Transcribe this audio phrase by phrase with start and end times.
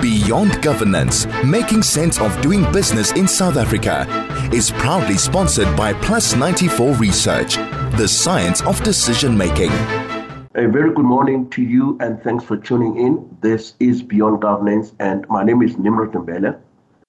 [0.00, 4.06] Beyond Governance Making Sense of Doing Business in South Africa
[4.54, 7.56] is proudly sponsored by Plus 94 Research,
[7.96, 9.72] the science of decision making.
[10.54, 13.36] A very good morning to you and thanks for tuning in.
[13.40, 16.56] This is Beyond Governance and my name is Nimrod Mbele.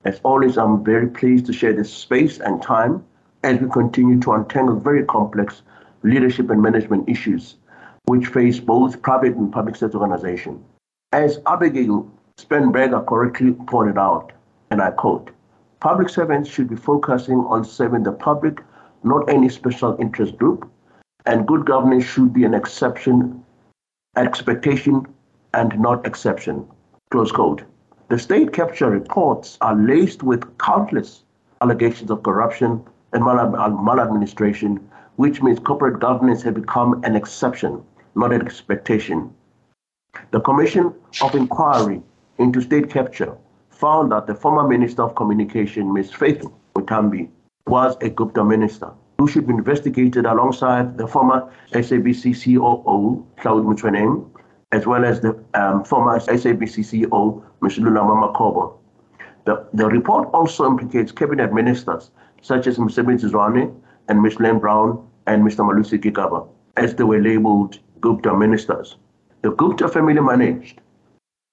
[0.05, 3.05] As always, I'm very pleased to share this space and time
[3.43, 5.61] as we continue to untangle very complex
[6.01, 7.57] leadership and management issues
[8.05, 10.59] which face both private and public sector organizations.
[11.11, 14.31] As Abigail Spanberger correctly pointed out,
[14.71, 15.31] and I quote,
[15.81, 18.61] public servants should be focusing on serving the public,
[19.03, 20.69] not any special interest group,
[21.25, 23.43] and good governance should be an exception,
[24.15, 25.05] expectation,
[25.53, 26.65] and not exception.
[27.11, 27.63] Close quote.
[28.07, 31.23] The state capture reports are laced with countless
[31.61, 34.79] allegations of corruption and maladministration,
[35.17, 37.83] which means corporate governance has become an exception,
[38.15, 39.33] not an expectation.
[40.31, 42.01] The Commission of Inquiry
[42.39, 43.37] into state capture
[43.69, 46.11] found that the former Minister of Communication, Ms.
[46.11, 47.29] Faith Muthambi,
[47.67, 54.29] was a Gupta minister who should be investigated alongside the former SABC COO, Hlaudi Motsoeneng,
[54.71, 57.77] as well as the um, former SABC CEO, Ms.
[57.77, 58.77] Lulamama Mokhobo.
[59.45, 62.95] The, the report also implicates cabinet ministers such as Ms.
[62.95, 63.75] Zwane
[64.07, 64.39] and Ms.
[64.39, 65.59] Lynne Brown and Mr.
[65.59, 68.95] Malusi Gigaba, as they were labeled Gupta ministers.
[69.41, 70.79] The Gupta family managed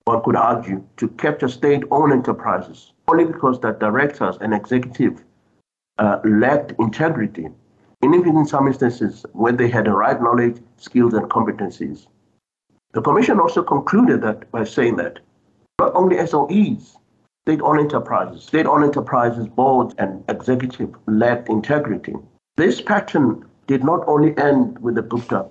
[0.06, 5.22] one could argue, to capture state owned enterprises only because the directors and executive
[5.98, 7.48] uh, lacked integrity,
[8.02, 12.06] and even in some instances when they had the right knowledge, skills, and competencies.
[12.92, 15.18] The Commission also concluded that by saying that
[15.80, 16.96] not only SOEs,
[17.44, 22.14] state owned enterprises, state owned enterprises, boards, and executive lacked integrity.
[22.56, 25.46] This pattern did not only end with the Gupta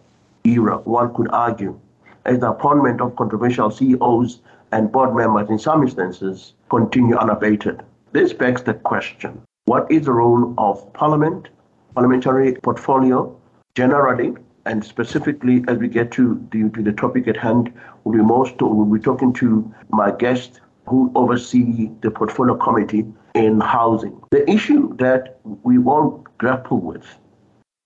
[0.45, 1.77] era, one could argue,
[2.25, 7.83] as the appointment of controversial CEOs and board members in some instances continue unabated.
[8.11, 11.49] This begs the question what is the role of Parliament,
[11.95, 13.35] parliamentary portfolio
[13.75, 14.35] generally,
[14.65, 18.61] and specifically as we get to the, to the topic at hand, we'll be, most,
[18.61, 24.21] we'll be talking to my guest who oversee the portfolio committee in housing.
[24.31, 27.05] The issue that we all grapple with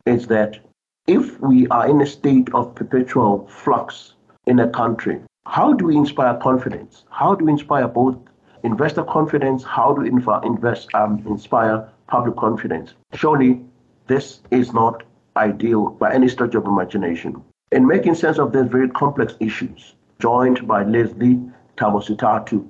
[0.06, 0.60] is that
[1.08, 4.16] if we are in a state of perpetual flux
[4.50, 7.04] in a country, how do we inspire confidence?
[7.12, 8.18] How do we inspire both
[8.64, 9.64] investor confidence?
[9.64, 12.96] How do we invest, um, inspire public confidence?
[13.14, 13.62] Surely
[14.08, 15.04] this is not
[15.38, 17.42] ideal by any stretch of imagination.
[17.72, 21.40] In making sense of these very complex issues, joined by Leslie
[21.78, 22.66] Thabo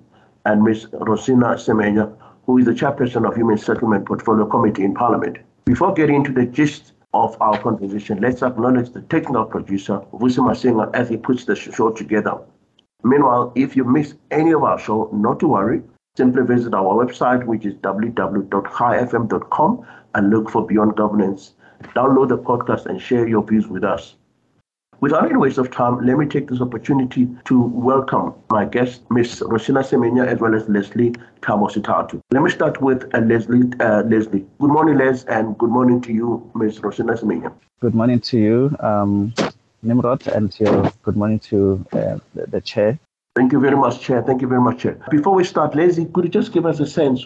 [0.46, 0.88] and Ms.
[0.92, 2.14] Rosina Semenya,
[2.46, 5.38] who is the chairperson of Human Settlement Portfolio Committee in Parliament.
[5.66, 10.90] Before getting into the gist of our conversation, let's acknowledge the technical producer, Vusi Masinga,
[10.94, 12.38] as he puts the show together.
[13.04, 15.82] Meanwhile, if you miss any of our show, not to worry.
[16.18, 21.54] Simply visit our website, which is www.highfm.com, and look for Beyond Governance.
[21.96, 24.16] Download the podcast and share your views with us.
[25.02, 29.42] Without any waste of time, let me take this opportunity to welcome my guest, Ms.
[29.48, 31.12] Rosina Semenya, as well as Leslie
[31.42, 32.20] Thabo Sithathu.
[32.32, 33.72] Let me start with uh, Leslie.
[33.80, 36.82] Uh, Leslie, good morning, Les, and good morning to you, Ms.
[36.82, 37.54] Rosina Semenya.
[37.80, 38.76] Good morning to you.
[38.82, 39.34] Um,
[39.84, 43.00] Nimrod, and to your good morning to uh, the, the, chair.
[43.38, 44.22] Thank you very much, Chair.
[44.22, 44.98] Thank you very much, Chair.
[45.10, 47.26] Before we start, Leslie, could you just give us a sense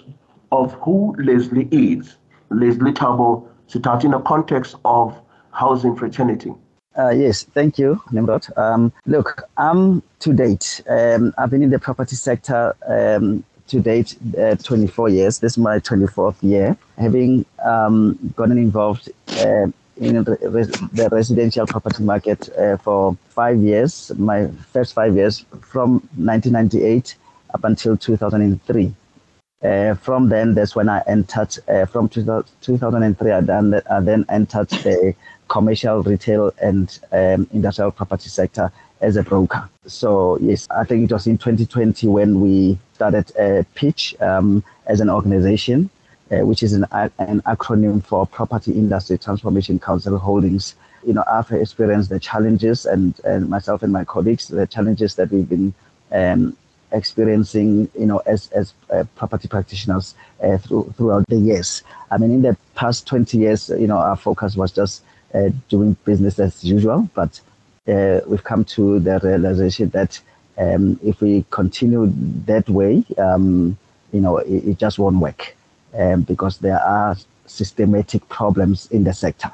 [0.51, 2.17] of who Leslie is?
[2.51, 5.19] Leslie Thabo Sithathu in the context of
[5.49, 6.53] housing fraternity.
[6.97, 8.45] Uh, yes, thank you, Nimrod.
[8.55, 14.15] Um, look, I'm to date, um, I've been in the property sector um, to date
[14.37, 15.39] uh, 24 years.
[15.39, 19.09] This is my 24th year, having um, gotten involved
[19.39, 19.67] uh,
[19.97, 27.15] in the residential property market uh, for five years, my first five years from 1998
[27.53, 28.93] up until 2003.
[29.63, 35.15] Uh, from then, that's when I entered, uh, from 2003, I, I then entered the
[35.47, 39.69] commercial, retail, and um, industrial property sector as a broker.
[39.85, 44.99] So, yes, I think it was in 2020 when we started a PITCH um, as
[44.99, 45.89] an organization
[46.33, 50.75] uh, which is an, an acronym for Property Industry Transformation Council Holdings.
[51.05, 55.31] You know, I've experienced the challenges, and, and myself and my colleagues, the challenges that
[55.31, 55.73] we've been
[56.11, 56.55] um,
[56.93, 61.83] experiencing, you know, as as uh, property practitioners uh, through, throughout the years.
[62.11, 65.03] I mean, in the past 20 years, you know, our focus was just
[65.33, 67.41] uh, doing business as usual, but
[67.87, 70.19] uh, we've come to the realization that
[70.57, 72.11] um, if we continue
[72.45, 73.77] that way, um,
[74.11, 75.55] you know, it, it, just won't work
[75.95, 77.17] um, because there are
[77.47, 79.51] systematic problems in the sector.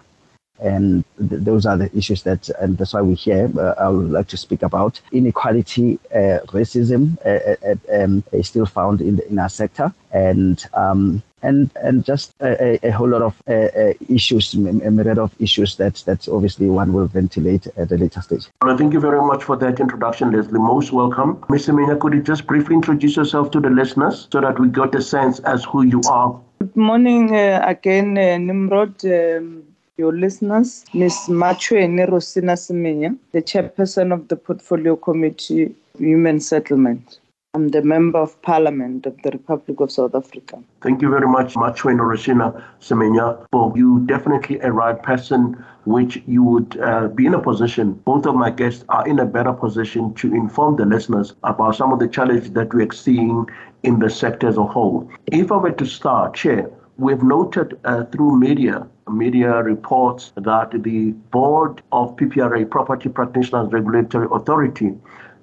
[0.61, 3.49] And th- those are the issues that, and that's why we're here.
[3.57, 8.65] Uh, I would like to speak about inequality, uh, racism uh, uh, um, is still
[8.65, 13.21] found in the, in our sector, and um, and and just a, a whole lot
[13.21, 17.91] of uh, uh, issues, a myriad of issues that that obviously one will ventilate at
[17.91, 18.47] a later stage.
[18.61, 20.59] Well, thank you very much for that introduction, Leslie.
[20.59, 21.73] Most welcome, Mr.
[21.75, 21.95] Mina.
[21.97, 25.39] Could you just briefly introduce yourself to the listeners so that we got a sense
[25.39, 26.39] as who you are?
[26.59, 29.05] Good morning uh, again, uh, Nimrod.
[29.05, 29.63] Um,
[29.99, 31.27] your listeners, Ms.
[31.27, 37.19] Machweni Rosina Semenya, the chairperson of the Portfolio Committee Human Settlement.
[37.53, 40.63] I'm the Member of Parliament of the Republic of South Africa.
[40.81, 46.43] Thank you very much, Machweni Rosina Semenya, for you definitely a right person which you
[46.43, 50.13] would uh, be in a position, both of my guests are in a better position
[50.13, 53.47] to inform the listeners about some of the challenges that we're seeing
[53.81, 55.09] in the sector as a whole.
[55.27, 56.69] If I were to start, Chair,
[56.99, 64.27] we've noted uh, through media media reports that the board of PPRA, Property Practitioners Regulatory
[64.31, 64.93] Authority,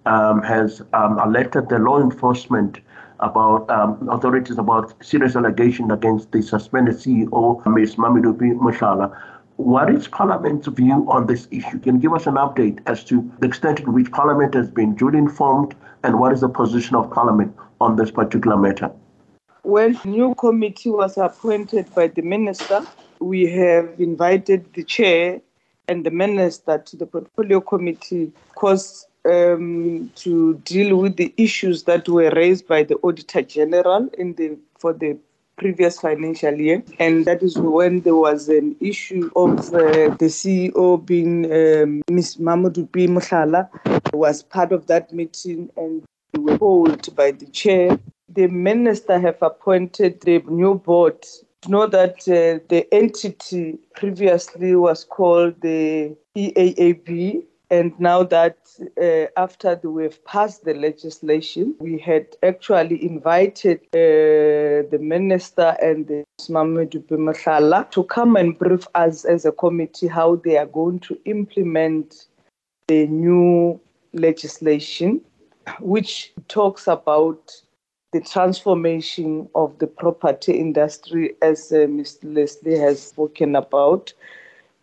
[0.05, 2.81] um, has um, alerted the law enforcement
[3.21, 7.97] about um, authorities about serious allegations against the suspended CEO, Ms.
[7.97, 9.19] Mamodupi Mohlala.
[9.57, 11.79] What is Parliament's view on this issue?
[11.79, 14.95] Can you give us an update as to the extent to which Parliament has been
[14.95, 15.75] duly informed
[16.05, 18.93] and what is the position of Parliament on this particular matter?
[19.67, 22.87] When new committee was appointed by the minister,
[23.19, 25.41] we have invited the chair
[25.89, 32.09] and the minister to the portfolio committee because um, to deal with the issues that
[32.09, 35.19] were raised by the auditor general in the for the
[35.59, 41.05] previous financial year and that is when there was an issue of uh, the CEO
[41.05, 42.37] being um, Ms.
[42.37, 43.69] Mamodupi Mohlala
[44.13, 46.05] was part of that meeting and
[46.35, 51.25] we were told by the chair the minister have appointed the new board.
[51.69, 58.59] Know that uh, the entity previously was called the EAAB, and now that
[59.03, 66.07] uh, after the, we've passed the legislation, we had actually invited uh, the minister and
[66.07, 71.19] the Mamadou to come and brief us as a committee how they are going to
[71.25, 72.27] implement
[72.87, 73.81] the new
[74.13, 75.21] legislation,
[75.81, 77.51] which talks about
[78.13, 82.35] the transformation of the property industry, as uh, Mr.
[82.35, 84.13] Leslie has spoken about.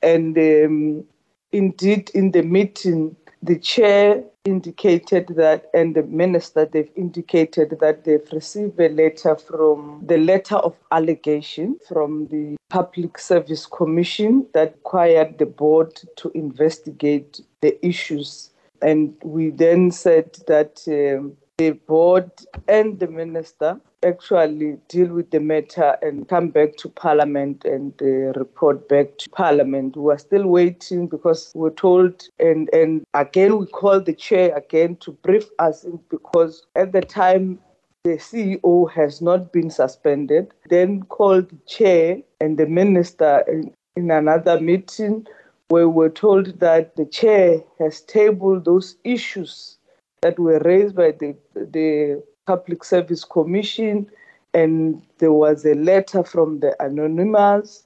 [0.02, 1.06] And um,
[1.52, 8.28] indeed, in the meeting, the chair indicated that, and the minister, they've indicated that they've
[8.32, 15.38] received a letter from the letter of allegation from the Public Service Commission that required
[15.38, 18.50] the board to investigate the issues.
[18.82, 22.32] And we then said that um, the board
[22.68, 28.38] and the minister actually deal with the matter and come back to parliament and uh,
[28.40, 29.96] report back to parliament.
[29.96, 34.96] We are still waiting because we're told and and again we called the chair again
[34.98, 37.60] to brief us because at the time
[38.04, 44.10] the CEO has not been suspended then called the chair and the minister in, in
[44.10, 45.26] another meeting
[45.70, 49.78] where we're told that the chair has tabled those issues
[50.24, 54.10] that were raised by the, the Public Service Commission,
[54.54, 57.84] and there was a letter from the Anonymous,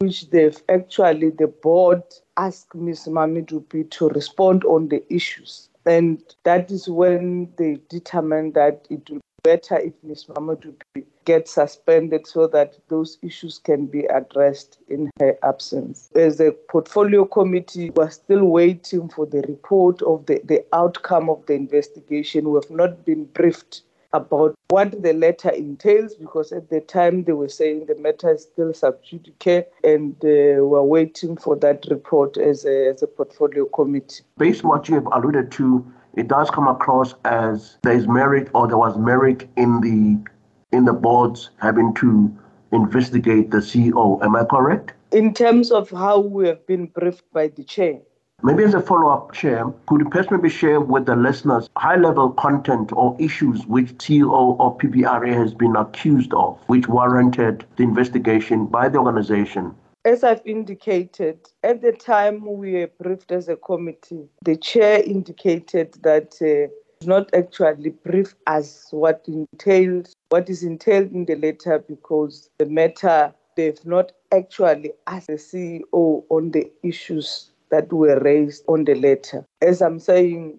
[0.00, 2.02] which they've actually, the board
[2.36, 3.06] asked Ms.
[3.06, 5.70] Mamodupi to respond on the issues.
[5.86, 10.26] And that is when they determined that it be better if Ms.
[10.26, 16.10] Mamodupi gets suspended so that those issues can be addressed in her absence.
[16.14, 21.44] As a portfolio committee, we're still waiting for the report of the, the outcome of
[21.46, 22.50] the investigation.
[22.50, 23.82] We have not been briefed
[24.12, 28.42] about what the letter entails because at the time they were saying the matter is
[28.42, 33.66] still sub judice and uh, we're waiting for that report as a, as a portfolio
[33.66, 34.22] committee.
[34.38, 35.84] Based on what you have alluded to,
[36.18, 40.84] it does come across as there is merit or there was merit in the in
[40.84, 42.36] the boards having to
[42.72, 44.22] investigate the CEO.
[44.22, 44.92] Am I correct?
[45.12, 48.00] In terms of how we have been briefed by the chair.
[48.42, 51.96] Maybe as a follow up, Chair, could you perhaps maybe share with the listeners high
[51.96, 57.82] level content or issues which CEO or PPRA has been accused of, which warranted the
[57.82, 59.74] investigation by the organization?
[60.08, 65.98] As I've indicated, at the time we were briefed as a committee, the chair indicated
[66.02, 66.72] that uh,
[67.06, 73.34] not actually brief us what entails what is entailed in the letter because the matter
[73.54, 79.44] they've not actually asked the CEO on the issues that were raised on the letter.
[79.60, 80.58] As I'm saying,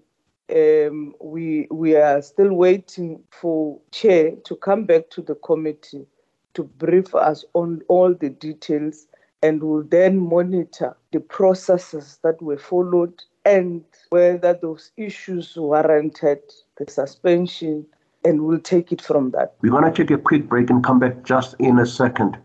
[0.55, 6.05] um, we we are still waiting for chair to come back to the committee
[6.53, 9.07] to brief us on all the details
[9.41, 13.13] and will then monitor the processes that were followed
[13.45, 16.39] and whether those issues warranted
[16.77, 17.85] the suspension
[18.25, 19.55] and we'll take it from that.
[19.61, 22.37] We're going to take a quick break and come back just in a second.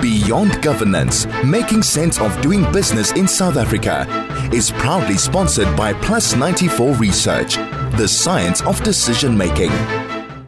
[0.00, 4.06] Beyond Governance, making sense of doing business in South Africa,
[4.52, 7.56] is proudly sponsored by Plus 94 Research,
[7.96, 9.70] the science of decision making.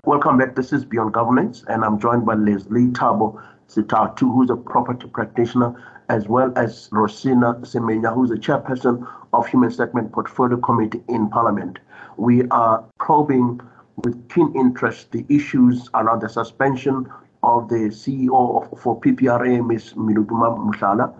[0.04, 0.56] Welcome back.
[0.56, 5.74] This is Beyond Governance, and I'm joined by Leslie Thabo Sithathu, who's a property practitioner,
[6.08, 11.78] as well as Rosina Semenya, who's the chairperson of Human Settlement Portfolio Committee in Parliament.
[12.16, 13.60] We are probing
[13.96, 17.06] with keen interest the issues around the suspension
[17.44, 19.94] of the CEO of, for PPRA, Ms.
[19.94, 21.14] Mamodupi Mohlala,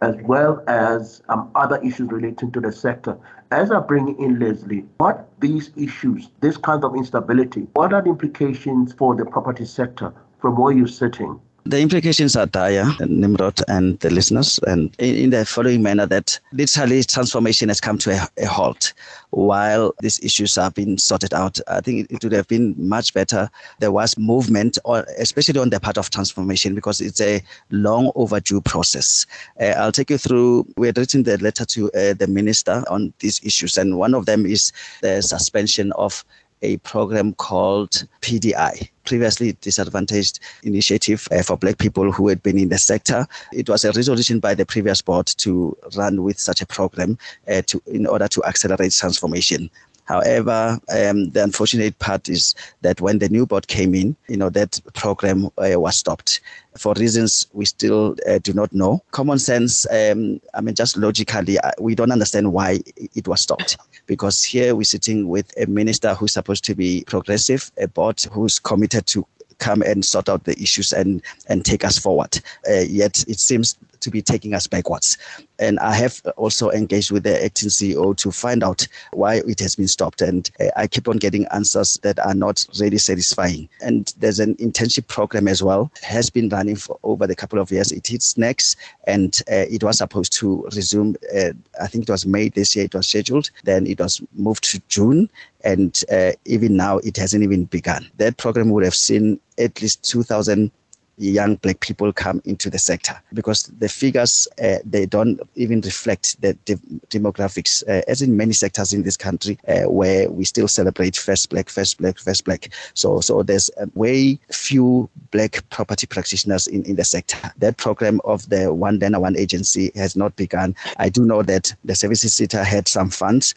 [0.00, 3.18] as well as um, other issues relating to the sector.
[3.50, 8.10] As I bring in Leslie, what these issues, this kind of instability, what are the
[8.10, 11.40] implications for the property sector from where you're sitting?
[11.64, 17.02] The implications are dire, Nimrod and the listeners, and in, the following manner that literally
[17.02, 18.94] transformation has come to a, a, halt
[19.30, 21.60] while these issues are being sorted out.
[21.68, 23.50] I think it would have been much better.
[23.80, 28.62] There was movement, or especially on the part of transformation, because it's a long overdue
[28.62, 29.26] process.
[29.60, 30.66] Uh, I'll take you through.
[30.78, 34.24] We had written the letter to uh, the minister on these issues, and one of
[34.24, 34.72] them is
[35.02, 36.24] the suspension of
[36.62, 42.68] a program called PDI, previously disadvantaged initiative uh, for black people who had been in
[42.68, 43.26] the sector.
[43.52, 47.62] It was a resolution by the previous board to run with such a program uh,
[47.66, 49.70] to in order to accelerate transformation.
[50.08, 54.48] However, um, the unfortunate part is that when the new board came in, you know,
[54.48, 56.40] that program uh, was stopped
[56.78, 59.02] for reasons we still uh, do not know.
[59.10, 63.76] Common sense, um, I mean, just logically, uh, we don't understand why it was stopped
[64.06, 68.58] because here we're sitting with a minister who's supposed to be progressive, a board who's
[68.58, 69.26] committed to
[69.58, 72.40] come and sort out the issues and and take us forward.
[72.68, 75.16] Uh, yet it seems to be taking us backwards.
[75.58, 79.74] And I have also engaged with the acting CEO to find out why it has
[79.74, 80.22] been stopped.
[80.22, 83.68] And uh, I keep on getting answers that are not really satisfying.
[83.80, 87.70] And there's an internship program as well, has been running for over the couple of
[87.70, 87.92] years.
[87.92, 91.16] It hits next, and uh, it was supposed to resume.
[91.34, 91.50] Uh,
[91.80, 92.84] I think it was May this year.
[92.84, 93.50] It was scheduled.
[93.64, 95.30] Then it was moved to June,
[95.64, 98.08] and uh, even now it hasn't even begun.
[98.18, 100.70] That program would have seen at least 2,000
[101.18, 106.40] young black people come into the sector because the figures uh, they don't even reflect
[106.40, 106.76] the de-
[107.10, 111.50] demographics uh, as in many sectors in this country uh, where we still celebrate first
[111.50, 112.70] black first black first black.
[112.94, 117.38] So so there's way few black property practitioners in, in the sector.
[117.58, 120.74] That program of the one Dana one agency has not begun.
[120.98, 123.54] I do know that the services sector had some funds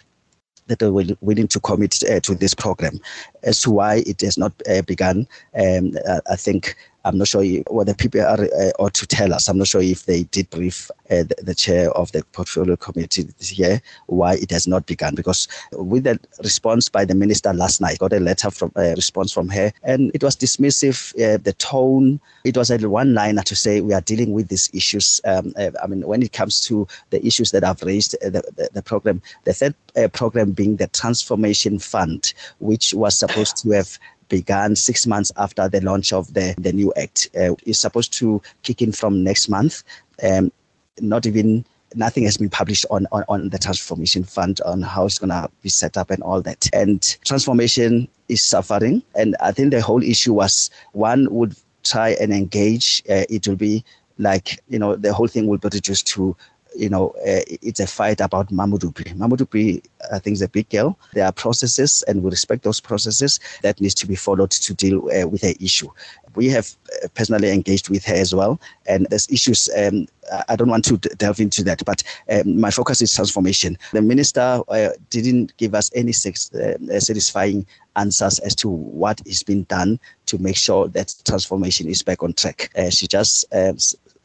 [0.67, 2.99] that they were willing to commit uh, to this program.
[3.43, 5.93] As to why it has not uh, begun, um,
[6.29, 9.47] I think I'm not sure what the people are uh, ought to tell us.
[9.47, 13.23] I'm not sure if they did brief uh, the, the, chair of the portfolio committee
[13.23, 15.15] this year why it has not begun.
[15.15, 18.95] Because with the response by the minister last night, got a letter from a uh,
[18.95, 21.13] response from her, and it was dismissive.
[21.15, 25.19] Uh, the tone, it was a one-liner to say we are dealing with these issues.
[25.25, 28.41] Um, uh, I mean, when it comes to the issues that I've raised, uh, the,
[28.55, 29.75] the, the, program, the third
[30.13, 33.97] program being the transformation fund, which was supposed to have
[34.31, 37.29] began six months after the launch of the, the new act.
[37.37, 39.83] Uh, is supposed to kick in from next month.
[40.23, 40.51] Um,
[40.99, 45.19] not even nothing has been published on, on, on the transformation fund on how it's
[45.19, 46.69] going to be set up and all that.
[46.73, 49.03] And transformation is suffering.
[49.15, 53.03] And I think the whole issue was one would try and engage.
[53.09, 53.83] Uh, it will be
[54.17, 56.35] like, you know, the whole thing will be reduced to
[56.75, 59.15] you know, uh, it's a fight about Mamodupi.
[59.15, 60.97] Mamodupi, I think, is a big girl.
[61.13, 65.09] There are processes, and we respect those processes that needs to be followed to deal
[65.11, 65.89] uh, with the issue.
[66.35, 66.73] We have
[67.03, 69.69] uh, personally engaged with her as well, and there's issues.
[69.77, 70.07] Um,
[70.47, 73.77] I don't want to delve into that, but um, my focus is transformation.
[73.91, 77.65] The minister uh, didn't give us any sex, uh, satisfying
[77.97, 82.33] answers as to what is being done to make sure that transformation is back on
[82.33, 82.71] track.
[82.77, 83.77] Uh, she just um,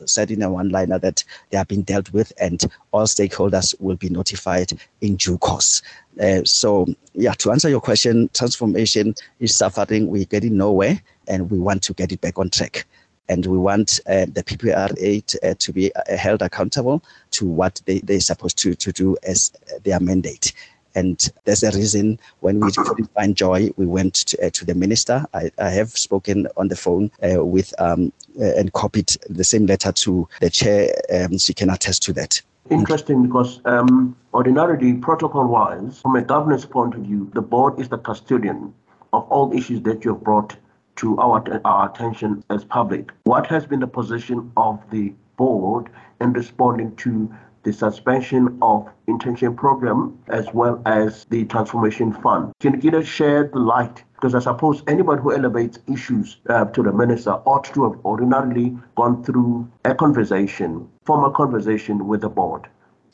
[0.05, 3.97] said in a one liner that they have been dealt with and all stakeholders will
[3.97, 5.83] be notified in due course.
[6.21, 10.09] Uh, so, yeah, to answer your question, transformation is suffering.
[10.09, 12.85] We're getting nowhere and we want to get it back on track.
[13.29, 17.99] And we want uh, the PPRA to, uh, to be held accountable to what they,
[17.99, 20.53] they're supposed to, to do as their mandate.
[20.97, 24.75] And there's a reason when we couldn't find joy, we went to, uh, to the
[24.75, 25.27] minister.
[25.35, 29.67] I, I, have spoken on the phone uh, with um, uh, and copied the same
[29.67, 30.89] letter to the chair.
[31.13, 32.41] Um, she can attest to that.
[32.71, 37.91] Interesting because um, ordinarily, protocol wise, from a governance point of view, the board is
[37.91, 38.73] the custodian
[39.13, 40.57] of all issues that you have brought
[40.97, 43.13] to our, our attention as public.
[43.25, 45.91] What has been the position of the board
[46.23, 47.33] in responding to
[47.67, 52.53] the suspension of internship program as well as the transformation fund.
[52.61, 54.05] Can you share the light?
[54.15, 58.79] Because I suppose anybody who elevates issues uh, to the minister ought to have ordinarily
[58.95, 62.69] gone through a conversation, formal conversation with the board.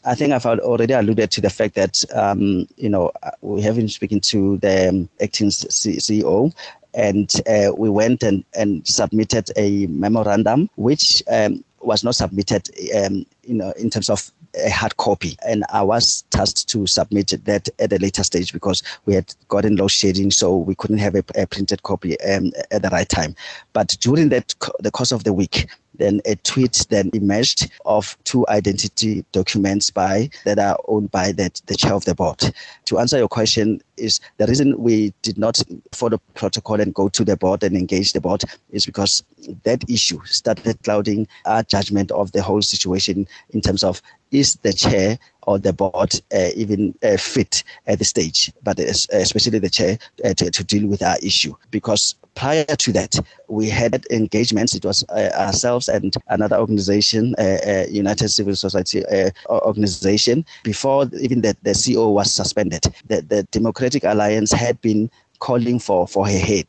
[0.05, 3.89] I think I've already alluded to the fact that um, you know we have been
[3.89, 6.53] speaking to the um, acting CEO,
[6.93, 13.27] and uh, we went and, and submitted a memorandum which um, was not submitted um,
[13.45, 15.37] you know in terms of a hard copy.
[15.47, 19.77] And I was tasked to submit that at a later stage because we had gotten
[19.77, 23.35] load shedding, so we couldn't have a, a printed copy um, at the right time.
[23.73, 25.69] But during that the course of the week
[26.03, 31.51] then a tweet then emerged of two identity documents by that are owned by the,
[31.67, 32.53] the chair of the board.
[32.87, 37.25] To answer your question, is the reason we did not follow protocol and go to
[37.25, 39.23] the board and engage the board is because
[39.63, 44.03] that issue started clouding our judgment of the whole situation in terms of
[44.33, 49.59] is the chair or the board uh, even uh, fit at the stage, but especially
[49.59, 51.55] the chair uh, to, to, deal with our issue.
[51.71, 54.75] Because prior to that, we had engagements.
[54.75, 59.03] It was uh, ourselves and another organization, uh, uh, United Civil Society
[59.49, 62.85] organization, before even the, the CEO was suspended.
[63.09, 65.11] The, the Democratic Alliance had been
[65.41, 66.69] calling for, for her head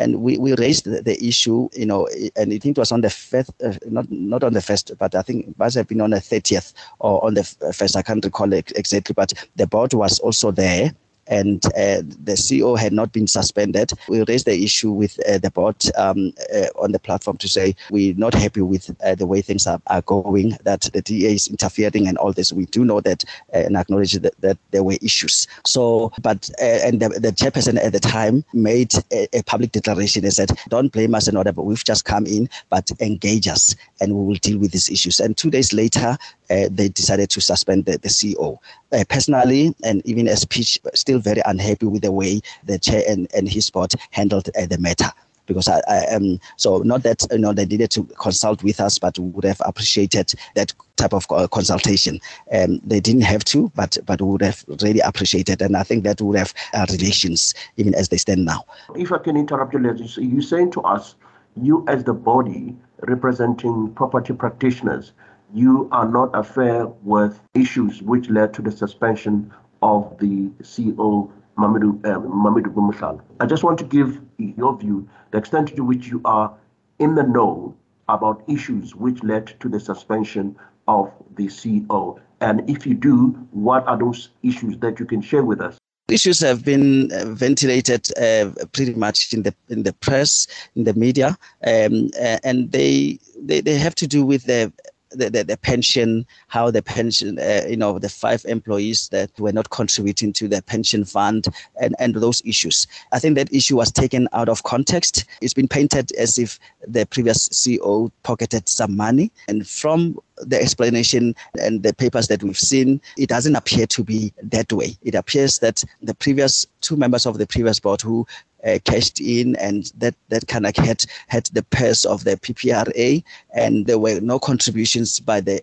[0.00, 3.02] and we, we raised the, the, issue, you know, and I think it was on
[3.02, 6.00] the first, uh, not not on the first, but I think it must have been
[6.00, 7.96] on the 30th or on the first.
[7.96, 10.92] I can't recall exactly, but the board was also there
[11.30, 13.92] and uh, the CEO had not been suspended.
[14.08, 17.74] We raised the issue with uh, the board um, uh, on the platform to say
[17.90, 22.06] we're not happy with the way things are, are going, that the DA is interfering
[22.08, 22.52] and all this.
[22.52, 25.46] We do know that and acknowledge that, that there were issues.
[25.64, 30.24] So, but, and the, the, chairperson at the time made a, a public declaration.
[30.24, 34.14] and said, don't blame us and but we've just come in, but engage us and
[34.14, 35.20] we will deal with these issues.
[35.20, 36.18] And two days later,
[36.50, 38.58] uh, they decided to suspend the, the CEO.
[38.92, 43.28] Uh, personally, and even as speech, still very unhappy with the way the chair and,
[43.34, 45.10] and his board handled uh, the matter
[45.50, 48.98] because I, I um so not that you know they needed to consult with us,
[48.98, 52.20] but would have appreciated that type of uh, consultation.
[52.52, 56.20] Um, they didn't have to, but but would have really appreciated, and I think that
[56.20, 58.64] would have uh, relations even as they stand now.
[58.94, 59.80] If I can interrupt you,
[60.18, 61.16] you're saying to us,
[61.60, 65.12] you as the body representing property practitioners
[65.52, 72.04] you are not affair with issues which led to the suspension of the CEO, Mamadou,
[72.04, 76.54] uh, Mamadou I just want to give your view, the extent to which you are
[76.98, 77.74] in the know
[78.08, 80.56] about issues which led to the suspension
[80.88, 82.20] of the CEO.
[82.40, 85.78] And if you do, what are those issues that you can share with us?
[86.10, 90.94] issues have been uh, ventilated uh, pretty much in the in the press, in the
[90.94, 94.72] media, um, uh, and they, they they have to do with the
[95.10, 99.52] the, the, the, pension, how the pension, uh, you know, the five employees that were
[99.52, 101.46] not contributing to the pension fund
[101.80, 102.86] and, and those issues.
[103.12, 105.24] I think that issue was taken out of context.
[105.40, 109.30] It's been painted as if the previous CEO pocketed some money.
[109.48, 114.32] And from the explanation and the papers that we've seen, it doesn't appear to be
[114.42, 114.96] that way.
[115.02, 118.26] It appears that the previous two members of the previous board who
[118.66, 123.22] uh, cashed in and that that kind of had had the purse of the PPRA
[123.54, 125.60] and there were no contributions by the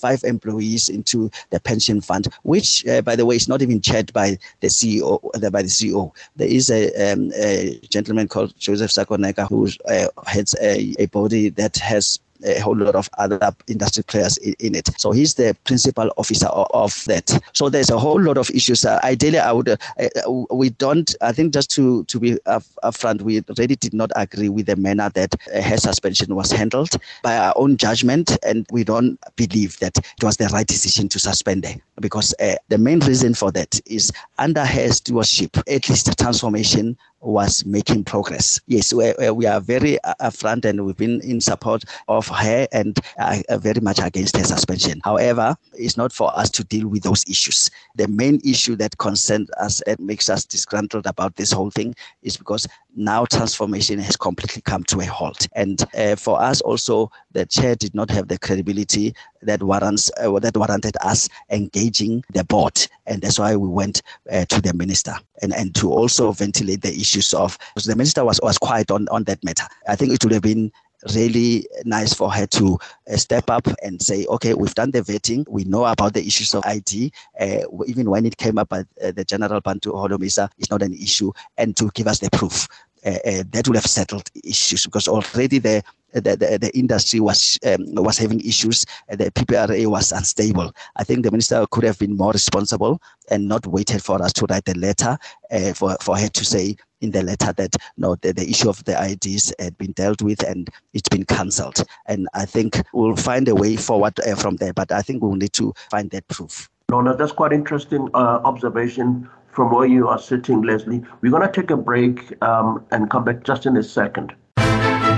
[0.00, 4.12] five employees into the pension fund, which, uh, by the way, is not even chaired
[4.12, 5.20] by the CEO.
[5.52, 10.54] By the CEO, there is a, um, a gentleman called Joseph Sakoneka who uh, heads
[10.60, 14.88] a, a body that has a whole lot of other industry players in, in it.
[14.98, 17.40] So he's the principal officer of, of, that.
[17.52, 18.84] So there's a whole lot of issues.
[18.84, 22.62] Uh, ideally, I would, uh, uh, we don't, I think just to, to be up,
[22.84, 26.96] upfront, we really did not agree with the manner that uh, her suspension was handled
[27.22, 28.36] by our own judgment.
[28.44, 32.56] And we don't believe that it was the right decision to suspend her because uh,
[32.68, 38.60] the main reason for that is under her stewardship, at least transformation was making progress.
[38.66, 43.40] Yes, we, we are very upfront and we've been in support of her and uh,
[43.58, 45.00] very much against her suspension.
[45.04, 47.70] However, it's not for us to deal with those issues.
[47.96, 52.36] The main issue that concerns us and makes us disgruntled about this whole thing is
[52.36, 55.46] because now transformation has completely come to a halt.
[55.54, 60.38] And uh, for us also, the chair did not have the credibility that warrants uh,
[60.40, 65.14] that warranted us engaging the board, and that's why we went uh, to the minister
[65.42, 69.24] and and to also ventilate the issues of the minister was was quiet on on
[69.24, 69.66] that matter.
[69.88, 70.70] I think it would have been
[71.14, 72.78] really nice for her to
[73.10, 75.48] uh, step up and say, okay, we've done the vetting.
[75.48, 77.10] We know about the issues of ID.
[77.40, 80.92] Uh, even when it came up at uh, the General Bantu Holomisa, it's not an
[80.92, 81.32] issue.
[81.56, 82.68] And to give us the proof.
[83.02, 87.58] Uh, uh, that would have settled issues because already the the, the, the industry was
[87.64, 90.70] um, was having issues, the PPRA was unstable.
[90.96, 94.46] I think the minister could have been more responsible and not waited for us to
[94.50, 95.16] write a letter
[95.50, 98.84] uh, for, for her to say in the letter that no, the, the issue of
[98.84, 101.84] the IDs had been dealt with and it's been cancelled.
[102.06, 105.34] And I think we'll find a way forward uh, from there, but I think we'll
[105.34, 106.68] need to find that proof.
[106.90, 111.02] No, no, that's quite interesting uh, observation from where you are sitting, Leslie.
[111.20, 114.34] We're going to take a break um, and come back just in a second.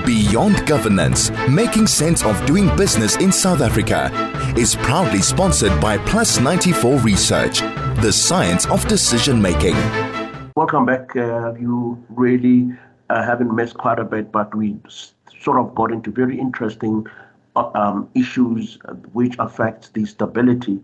[0.05, 4.11] Beyond Governance, making sense of doing business in South Africa,
[4.57, 7.61] is proudly sponsored by Plus 94 Research,
[8.01, 9.77] the science of decision making.
[10.55, 11.17] Welcome back.
[11.17, 12.77] Uh, you really
[13.09, 14.77] uh, haven't missed quite a bit, but we
[15.41, 17.07] sort of got into very interesting
[17.57, 18.79] uh, um, issues
[19.15, 20.79] which affect the stability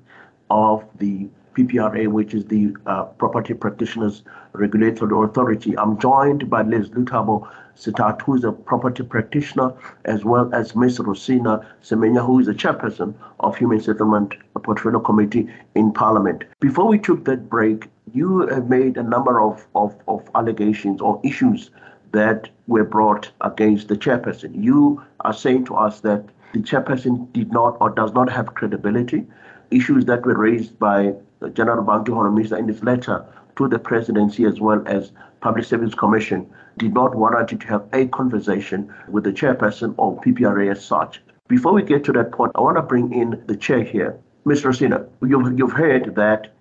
[0.48, 4.22] of the PPRA, which is the uh, Property Practitioners
[4.54, 5.76] Regulatory Authority.
[5.76, 9.74] I'm joined by Leslie Thabo Sithathu, who is a property practitioner,
[10.06, 10.98] as well as Ms.
[11.00, 16.44] Rosina Semenya, who is the chairperson of Human Settlement Portfolio Committee in Parliament.
[16.60, 21.20] Before we took that break, you have made a number of, of, of allegations or
[21.24, 21.70] issues
[22.12, 24.50] that were brought against the chairperson.
[24.70, 29.26] You are saying to us that the chairperson did not or does not have credibility.
[29.70, 31.14] Issues that were raised by
[31.52, 33.24] General Bantu Holomisa in his letter
[33.56, 36.46] to the presidency as well as Public Service Commission
[36.78, 41.22] did not warrant you to have a conversation with the chairperson or PPRA as such.
[41.48, 44.18] Before we get to that point, I want to bring in the chair here.
[44.44, 44.64] Ms.
[44.64, 46.52] Rosina, you've, you've heard that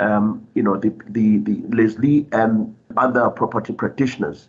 [0.00, 4.48] um, you know the, the, the Leslie and other property practitioners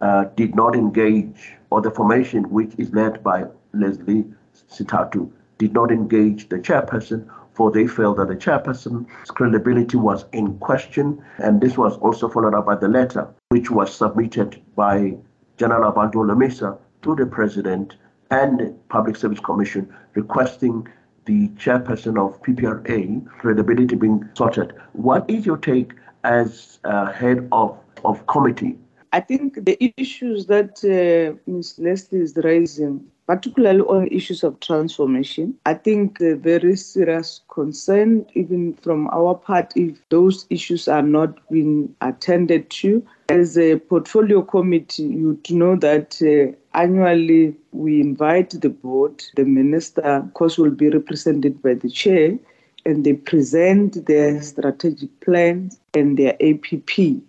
[0.00, 4.24] uh, did not engage, or the formation which is led by Leslie
[4.70, 10.56] Sithathu did not engage the chairperson for they felt that the chairperson's credibility was in
[10.60, 11.20] question.
[11.38, 15.16] And this was also followed up by the letter, which was submitted by
[15.56, 17.96] General Bantu Holomisa to the President
[18.30, 20.86] and the Public Service Commission requesting
[21.28, 24.72] the chairperson of PPRA credibility being sorted.
[24.94, 25.92] What is your take
[26.24, 28.78] as uh, head of, of committee?
[29.12, 31.78] I think the issues that uh, Ms.
[31.78, 35.54] Leslie is raising particularly on issues of transformation.
[35.66, 41.46] I think a very serious concern, even from our part, if those issues are not
[41.50, 43.06] being attended to.
[43.28, 50.00] As a portfolio committee, you know that uh, annually we invite the board, the minister,
[50.00, 52.38] of course, will be represented by the chair,
[52.86, 57.20] and they present their strategic plans and their APP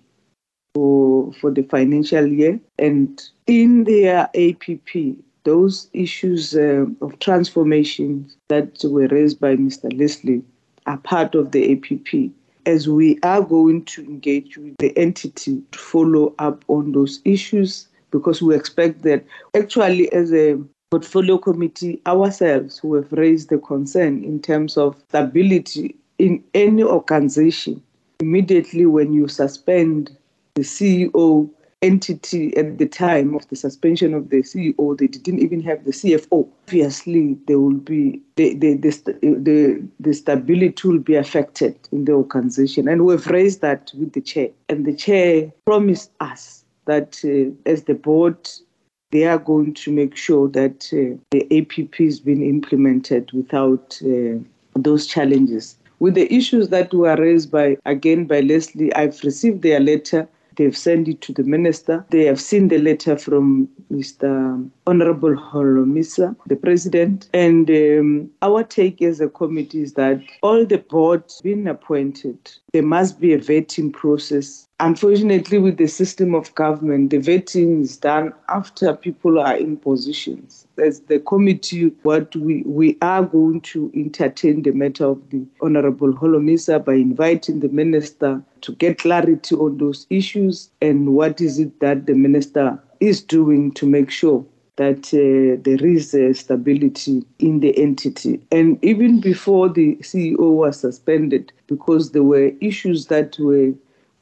[0.73, 2.57] for, for the financial year.
[2.77, 9.91] And in their APP, those issues uh, of transformation that were raised by Mr.
[9.97, 10.43] Leslie
[10.85, 12.31] are part of the APP.
[12.65, 17.87] As we are going to engage with the entity to follow up on those issues,
[18.11, 19.23] because we expect that
[19.55, 20.59] actually, as a
[20.91, 27.81] portfolio committee ourselves who have raised the concern in terms of stability in any organization,
[28.19, 30.15] immediately when you suspend
[30.55, 31.49] the CEO
[31.81, 35.91] entity at the time of the suspension of the CEO, they didn't even have the
[35.91, 36.47] CFO.
[36.67, 42.13] Obviously, there will be the the, the, the, the stability will be affected in the
[42.13, 42.87] organization.
[42.87, 44.49] And we've raised that with the chair.
[44.67, 48.49] And the chair promised us that uh, as the board,
[49.11, 54.37] they are going to make sure that uh, the APP has been implemented without uh,
[54.75, 55.77] those challenges.
[55.99, 60.27] With the issues that were raised by again by Leslie, I've received their letter
[60.59, 62.05] They've sent it to the minister.
[62.09, 64.69] They have seen the letter from Mr.
[64.89, 67.29] Honorable Holomisa, the president.
[67.33, 72.37] And um, our take as a committee is that all the boards being appointed,
[72.73, 77.97] there must be a vetting process Unfortunately, with the system of government, the vetting is
[77.97, 80.65] done after people are in positions.
[80.77, 86.13] As the committee, what we, we are going to entertain the matter of the Honorable
[86.13, 91.77] Holomisa by inviting the minister to get clarity on those issues and what is it
[91.81, 94.45] that the minister is doing to make sure
[94.79, 98.41] that uh, there is uh, stability in the entity.
[98.49, 103.73] And even before the CEO was suspended, because there were issues that were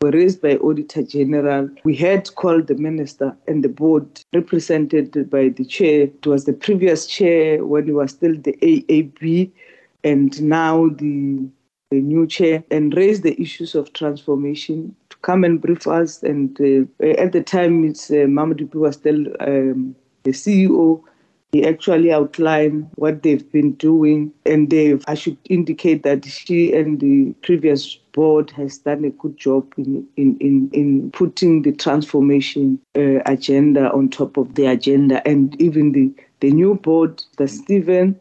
[0.01, 1.69] were raised by Auditor General.
[1.83, 6.03] We had called the minister and the board represented by the chair.
[6.03, 9.51] It was the previous chair when he was still the AAB
[10.03, 11.47] and now the,
[11.89, 16.21] the new chair and raised the issues of transformation to come and brief us.
[16.21, 19.95] And uh, at the time, it's uh, Mamadou was still um,
[20.27, 21.01] the CEO
[21.53, 26.99] He actually outlined what they've been doing, and they've I should indicate that she and
[26.99, 32.79] the previous board has done a good job in in in, in putting the transformation
[32.97, 36.11] uh, agenda on top of the agenda, and even the
[36.41, 38.19] the new board, the Stephen,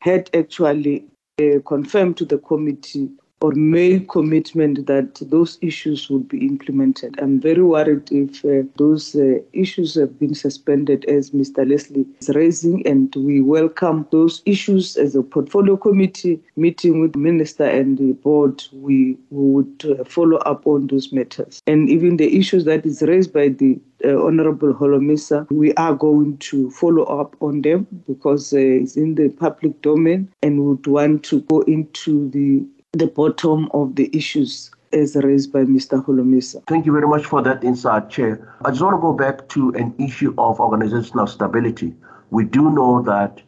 [0.00, 1.04] had actually
[1.40, 3.08] uh, confirmed to the committee
[3.44, 7.14] or made commitment that those issues would be implemented.
[7.20, 11.68] I'm very worried if uh, those uh, issues have been suspended, as Mr.
[11.68, 17.18] Leslie is raising, and we welcome those issues as a portfolio committee meeting with the
[17.18, 18.64] minister and the board.
[18.72, 23.02] We, we would uh, follow up on those matters, and even the issues that is
[23.02, 28.52] raised by the uh, Honorable Holomisa, we are going to follow up on them because
[28.52, 33.68] uh, it's in the public domain and would want to go into the the bottom
[33.72, 36.04] of the issues as raised by Mr.
[36.04, 36.62] Holomisa.
[36.66, 38.54] Thank you very much for that insight, Chair.
[38.64, 41.94] I just want to go back to an issue of organizational stability.
[42.30, 43.42] We do know that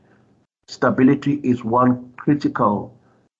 [0.67, 2.93] stability is one critical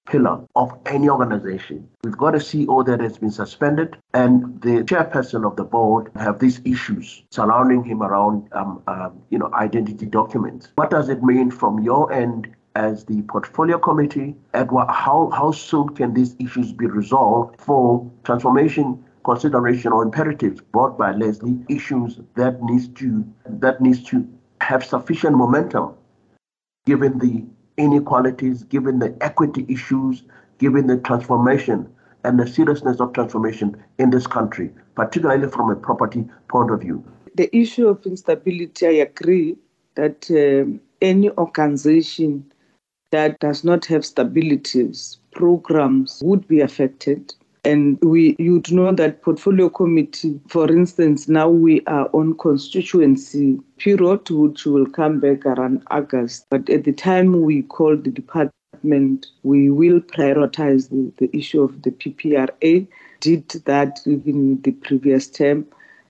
[0.07, 1.89] pillar of any organization.
[2.05, 6.39] We've got a CEO that has been suspended, and the chairperson of the board have
[6.39, 10.69] these issues surrounding him around, um, um, you know, identity documents.
[10.77, 15.89] What does it mean from your end as the portfolio committee and how, how soon
[15.89, 22.63] can these issues be resolved for transformation consideration or imperatives brought by Leslie issues that
[22.63, 24.29] needs to that needs to
[24.61, 25.95] have sufficient momentum
[26.85, 27.45] given the
[27.77, 30.23] inequalities, given the equity issues,
[30.59, 31.89] given the transformation
[32.25, 37.03] and the seriousness of transformation in this country, particularly from a property point of view.
[37.35, 39.57] The issue of instability, I agree
[39.95, 42.53] that um, any organization
[43.11, 47.35] that does not have stabilities, programs would be affected.
[47.65, 54.31] And we, you'd know that portfolio committee, for instance, now we are on constituency period,
[54.31, 56.47] which will come back around August.
[56.49, 61.83] But at the time we called the department, we will prioritize the, the issue of
[61.83, 62.87] the PPRA.
[63.21, 65.67] Did that even the previous term,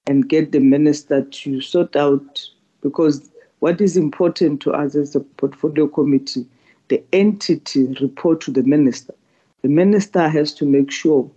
[0.06, 2.40] and get the minister to sort out
[2.82, 3.30] because
[3.60, 6.46] what is important to us as a portfolio committee
[6.88, 9.14] the entity report to the minister.
[9.62, 11.30] The minister has to make sure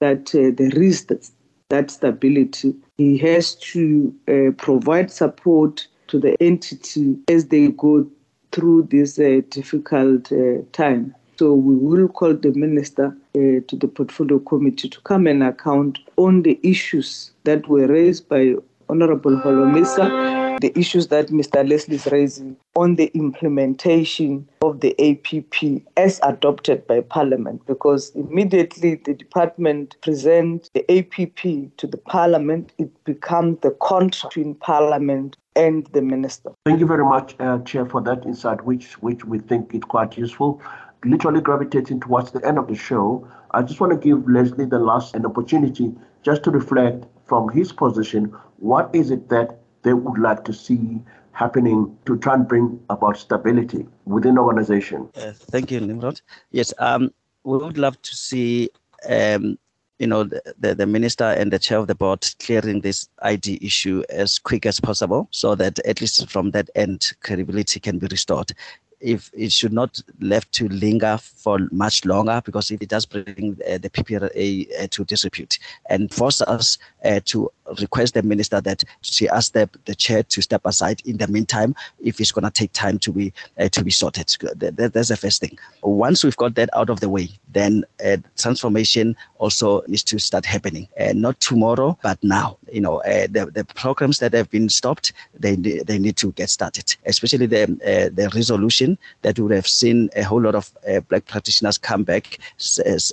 [0.00, 1.28] that uh, there is that,
[1.68, 2.74] that stability.
[2.98, 8.06] He has to uh, provide support to the entity as they go
[8.52, 11.14] through this uh, difficult uh, time.
[11.38, 15.98] So we will call the minister uh, to the portfolio committee to come and account
[16.16, 18.56] on the issues that were raised by
[18.90, 20.29] Honorable Holomisa
[20.60, 21.66] the issues that Mr.
[21.68, 28.96] Leslie is raising on the implementation of the APP as adopted by Parliament, because immediately
[28.96, 35.86] the department presents the APP to the Parliament, it becomes the contract between Parliament and
[35.88, 36.50] the minister.
[36.66, 40.16] Thank you very much, uh, Chair, for that insight, which which we think is quite
[40.16, 40.62] useful.
[41.04, 44.78] Literally gravitating towards the end of the show, I just want to give Leslie the
[44.78, 50.18] last an opportunity just to reflect from his position what is it that they would
[50.18, 51.00] like to see
[51.32, 55.08] happening to try and bring about stability within the organization?
[55.16, 56.20] Uh, thank you, Nimrod.
[56.50, 57.12] Yes, um,
[57.44, 58.68] we would love to see,
[59.08, 59.58] um,
[59.98, 63.58] you know, the, the, the, minister and the chair of the board clearing this ID
[63.62, 68.06] issue as quick as possible so that at least from that end, credibility can be
[68.10, 68.52] restored
[69.00, 73.78] if it should not left to linger for much longer because it does bring uh,
[73.78, 75.58] the PPRA uh, to dispute
[75.88, 80.42] and force us uh, to request the minister that she ask the, the chair to
[80.42, 83.82] step aside in the meantime if it's going to take time to be uh, to
[83.82, 84.28] be sorted.
[84.56, 85.58] That, that's the first thing.
[85.82, 90.44] Once we've got that out of the way, then uh, transformation also needs to start
[90.44, 90.88] happening.
[90.98, 92.58] Uh, not tomorrow, but now.
[92.70, 96.96] You know, the, the programs that have been stopped, they they need to get started.
[97.06, 97.66] Especially the
[98.14, 98.89] the resolution
[99.22, 100.70] that would have seen a whole lot of
[101.08, 102.38] black practitioners come back,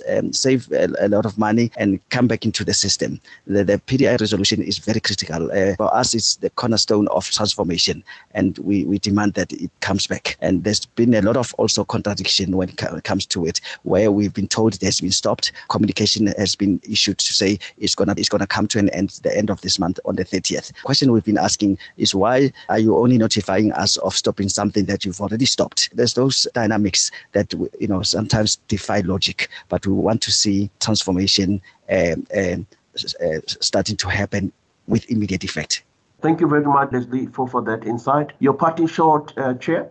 [0.08, 3.20] um, save a, a, lot of money, and come back into the system.
[3.46, 5.50] The, the PDI resolution is very critical.
[5.50, 10.06] Uh, for us, it's the cornerstone of transformation, and we, we demand that it comes
[10.06, 10.36] back.
[10.40, 14.34] And there's been a lot of also contradiction when it comes to it, where we've
[14.34, 15.52] been told it has been stopped.
[15.68, 19.36] Communication has been issued to say it's gonna it's gonna come to an end the
[19.36, 20.72] end of this month on the 30th.
[20.82, 25.04] Question we've been asking is why are you only notifying us of stopping something that
[25.04, 25.67] you've already stopped?
[25.92, 31.60] There's those dynamics that you know sometimes defy logic, but we want to see transformation
[31.90, 34.52] um, um, uh, starting to happen
[34.86, 35.82] with immediate effect.
[36.20, 38.32] Thank you very much, Leslie, for, for that insight.
[38.40, 39.88] Your party short, uh, Chair.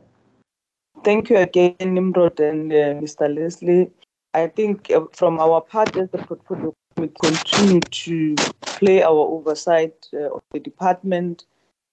[1.04, 3.34] Thank you again, Nimrod and uh, Mr.
[3.34, 3.90] Leslie.
[4.34, 10.08] I think uh, from our part as the portfolio, we continue to play our oversight
[10.13, 11.46] uh, of the department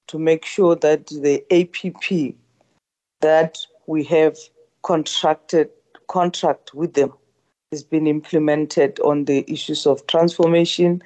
[0.08, 2.34] to make sure that the APP
[3.20, 4.36] that we have
[4.82, 5.70] contracted
[6.08, 7.12] contract with them
[7.72, 11.02] has been implemented on the issues of transformation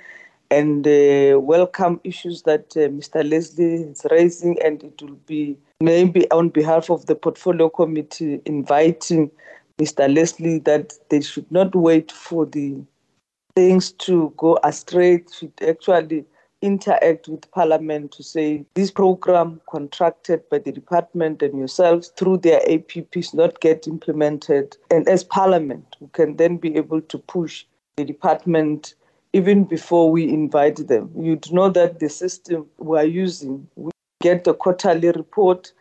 [0.50, 0.86] and
[1.46, 3.28] welcome issues that uh, Mr.
[3.28, 9.30] Leslie is raising, and it will be maybe on behalf of the portfolio committee inviting
[9.78, 10.12] Mr.
[10.12, 12.76] Leslie that they should not wait for the
[13.54, 16.24] things to go astray, should actually
[16.62, 22.60] interact with Parliament to say this program contracted by the department and yourselves through their
[22.60, 24.76] APPs not get implemented.
[24.90, 27.64] And as Parliament, we can then be able to push
[27.96, 28.94] the department
[29.32, 31.10] even before we invite them.
[31.16, 33.90] You'd know that the system we are using, we
[34.20, 35.72] get the quarterly report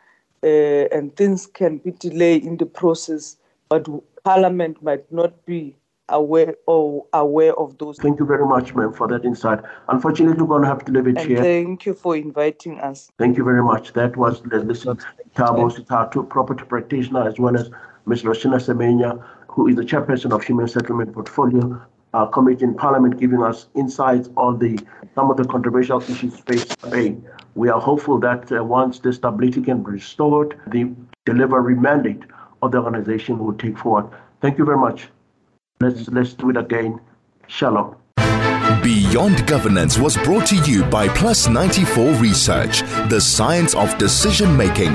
[0.43, 0.47] uh,
[0.91, 3.37] and things can be delayed in the process,
[3.69, 3.87] but
[4.23, 5.75] Parliament might not be
[6.09, 7.97] aware or aware of those.
[7.97, 9.59] Thank you very much, ma'am, for that insight.
[9.89, 11.41] Unfortunately, we're going to have to leave it and here.
[11.41, 13.11] Thank you for inviting us.
[13.17, 13.93] Thank you very much.
[13.93, 14.95] That was Leslie
[15.35, 17.69] Thabo Sithathu, property practitioner, as well as
[18.05, 18.23] Ms.
[18.23, 21.81] Rosina Semenya, who is the chairperson of Human Settlement Portfolio
[22.13, 24.79] uh, Committee in Parliament, giving us insights on the
[25.15, 27.15] some of the controversial issues faced by.
[27.55, 30.91] We are hopeful that uh, once the stability can be restored, the
[31.25, 32.23] delivery mandate
[32.61, 34.09] of the organization will take forward.
[34.41, 35.09] Thank you very much.
[35.79, 36.99] Let's let's do it again.
[37.47, 37.95] Shalom.
[38.81, 44.93] Beyond Governance was brought to you by Plus 94 Research, the science of decision making.